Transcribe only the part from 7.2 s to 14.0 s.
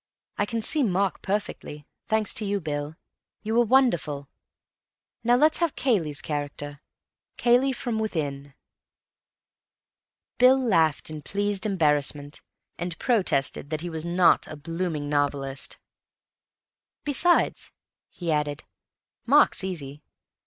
Cayley from within." Bill laughed in pleased embarrassment, and protested that he